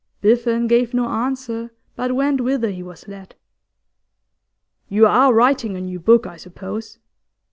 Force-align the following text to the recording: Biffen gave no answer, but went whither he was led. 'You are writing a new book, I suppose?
Biffen 0.19 0.65
gave 0.67 0.95
no 0.95 1.05
answer, 1.07 1.69
but 1.95 2.15
went 2.15 2.41
whither 2.41 2.71
he 2.71 2.81
was 2.81 3.07
led. 3.07 3.35
'You 4.89 5.05
are 5.05 5.31
writing 5.31 5.77
a 5.77 5.81
new 5.81 5.99
book, 5.99 6.25
I 6.25 6.37
suppose? 6.37 6.97